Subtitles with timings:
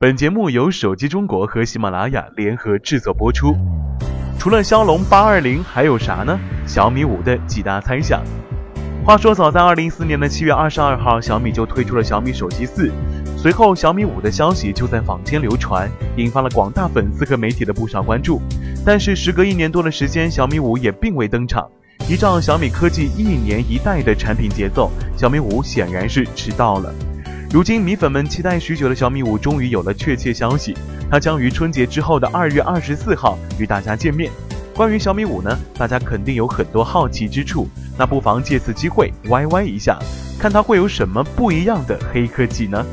[0.00, 3.56] 本节目由手机中国和喜马拉雅联合制作播出。
[4.38, 6.38] 除了骁龙八二零，还有啥呢？
[6.68, 8.22] 小米五的几大猜想。
[9.04, 12.92] 话说，早在二零一四年的七月二十二号，小米就推出了小米手机四，
[13.36, 18.40] 随后小米五的消息就在坊间流传，引发了广大粉丝和媒体的不少关注。
[18.86, 21.68] 但是时隔一年多的时间，小米五也并未登场。
[22.08, 26.94] 依照小米科技一年一代的产品节奏，小米五显然是迟到了。
[27.50, 30.76] 如今，米粉们期待许久的小米五终于有了确切消息，
[31.10, 34.30] 它将于春节之后的二月二十四号与大家见面。
[34.74, 39.98] 关于小米五呢，大家肯定有很多好奇之处，那不妨借此机会歪歪一下，
[40.38, 42.84] 看它会有什么不一样的黑科技呢？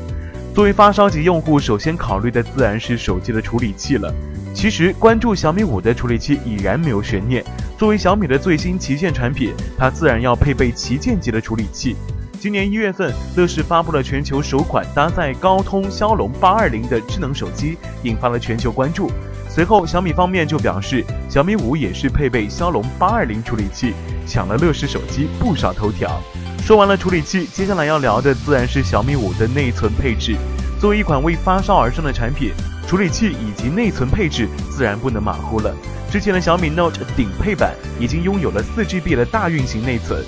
[0.54, 4.10] 作为发烧级用户，首先考虑的自然是手机的处理器了。
[4.54, 7.44] 其实，关注小米五的处理器已然没有悬念，
[7.76, 11.94] 作为小米的最新旗舰产品，它自然要配备旗舰级的处理器。
[12.38, 19.10] 今年一月份，乐视发布了全球首款搭载高通骁龙八二零的智能手机，引发了全球关注。
[19.48, 23.94] 随后，小米方面就表示，小米五也是配备骁龙八二零处理器，
[24.26, 26.20] 抢了乐视手机不少头条。
[26.62, 30.36] 说完了处理器，接下来要聊的自然是小米五的内存配置。
[30.78, 32.52] 作为一款为发烧而生的产品，
[32.86, 35.74] 处理器以及内存配置自然不能马虎了。
[36.10, 40.22] 之前的小米 Note 顶配版已经拥有了四 GB 的大运行内存。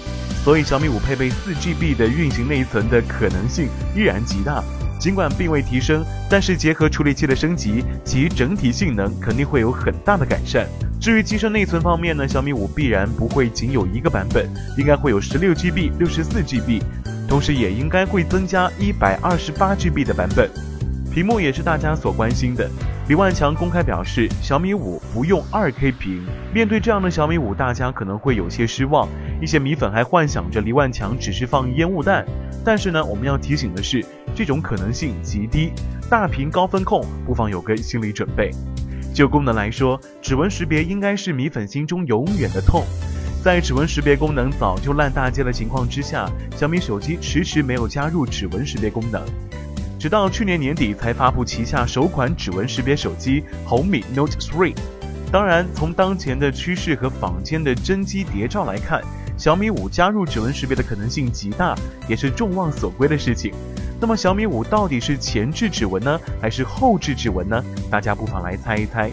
[0.44, 4.62] 所以小米五配备四 GB 的运行内存的可能性依然极大，
[4.98, 10.66] 尽管并未提升，但是结合处理器的升级，其整体性能肯定会有很大的改善。
[11.00, 16.83] 至于机身内存方面呢，小米五必然不会仅有一个版本，应该会有十六 GB、六十四 GB，
[17.28, 20.50] 同时也应该会增加一百二十八 GB 的版本。
[21.12, 22.69] 屏幕也是大家所关心的。
[23.08, 26.22] 李万强公开表示，小米五不用二 K 屏。
[26.52, 29.08] 面对这样的小米五，大家可能会有些失望。
[29.40, 32.22] 一些米粉还幻想着李万强只是放烟雾弹。
[32.62, 35.72] 但是呢，我们要提醒的是，这种可能性极低。
[36.10, 38.50] 大屏高分控，不妨有个心理准备。
[39.14, 42.84] 就功能来说，指纹识别应该是米粉心中永远的痛。
[43.42, 49.22] 在指纹识别功能早就烂大街的情况之下，小米手机迟迟没有加入指纹识别功能。
[49.98, 54.72] 直到去年年底才发布旗下首款指纹识别手机红米 Note 3。
[55.32, 59.03] 当然，从当前的趋势和坊间的真机谍照来看，
[59.36, 61.75] 小米五加入指纹识别的可能性极大，
[62.09, 63.53] 也是众望所归的事情。
[64.00, 67.62] 那么，小米五到底是前置指纹呢，还是后置指纹呢？
[67.91, 69.10] 大家不妨来猜一猜。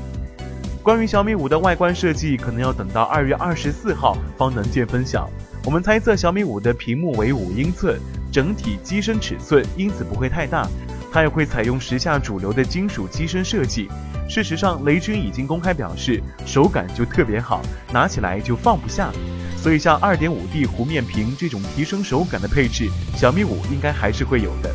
[0.84, 5.28] 关于小米五的外观设计，可能要等到二月二十四号方能见分晓。
[5.66, 8.00] 我们猜测小米五的屏幕为五英寸。
[8.36, 10.68] 整体机身尺寸因此不会太大，
[11.10, 13.88] 它也会采用时下主流的金属机身设计。
[14.28, 17.62] 事实上，雷军已经公开表示，手感就特别好，
[17.94, 19.10] 拿起来就放不下。
[19.56, 24.70] 所以，像 2.5D 弧面屏这种提升手感的配置，小米五应该还是会有的。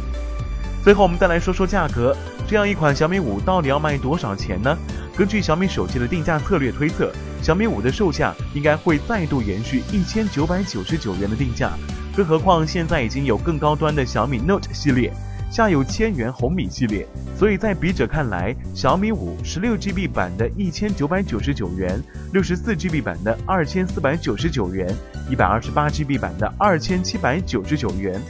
[0.83, 2.17] 最后，我们再来说说价格，
[2.49, 4.75] 这样一款小米五到底要卖多少钱呢？
[5.15, 11.73] 根据小米手机的定价策略推测，小米五的售价应该会再度延续一千九百九十九元的定价。
[12.17, 15.13] 更何况现在已经有更高端的小米 Note 系列，
[15.51, 17.07] 下有千元红米系列，
[17.39, 24.93] 所以在笔者看来，小米五十六 GB 版的一千九百九十九元，六十四 GB 版的二千四百九十九元，
[25.31, 28.21] 一百二十八 GB 版的二千七百九十九元。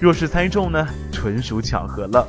[0.00, 2.26] 若是猜中呢，纯属巧合了。